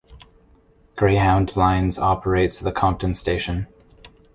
Greyhound 0.95 1.55
Lines 1.55 1.99
operates 1.99 2.59
the 2.59 2.71
Compton 2.71 3.13
Station. 3.13 3.67